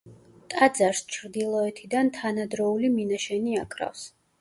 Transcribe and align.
ტაძარს 0.53 1.01
ჩრდილოეთიდან 1.17 2.11
თანადროული 2.19 2.93
მინაშენი 2.99 3.65
აკრავს. 3.67 4.13